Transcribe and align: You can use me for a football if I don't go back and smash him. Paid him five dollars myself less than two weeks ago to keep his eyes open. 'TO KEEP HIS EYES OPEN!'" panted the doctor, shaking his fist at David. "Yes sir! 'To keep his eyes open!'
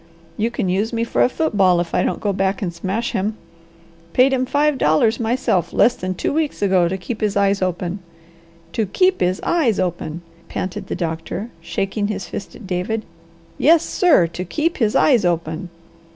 You 0.35 0.49
can 0.49 0.67
use 0.67 0.91
me 0.91 1.03
for 1.03 1.21
a 1.21 1.29
football 1.29 1.79
if 1.79 1.93
I 1.93 2.01
don't 2.01 2.19
go 2.19 2.33
back 2.33 2.63
and 2.63 2.73
smash 2.73 3.11
him. 3.11 3.37
Paid 4.13 4.33
him 4.33 4.45
five 4.47 4.79
dollars 4.79 5.19
myself 5.19 5.71
less 5.71 5.93
than 5.93 6.15
two 6.15 6.33
weeks 6.33 6.63
ago 6.63 6.87
to 6.87 6.97
keep 6.97 7.21
his 7.21 7.37
eyes 7.37 7.61
open. 7.61 7.99
'TO 8.73 8.87
KEEP 8.87 9.19
HIS 9.19 9.39
EYES 9.43 9.79
OPEN!'" 9.79 10.21
panted 10.49 10.87
the 10.87 10.95
doctor, 10.95 11.51
shaking 11.61 12.07
his 12.07 12.25
fist 12.25 12.55
at 12.55 12.65
David. 12.65 13.05
"Yes 13.59 13.83
sir! 13.85 14.25
'To 14.25 14.43
keep 14.43 14.77
his 14.77 14.95
eyes 14.95 15.23
open!' 15.23 15.69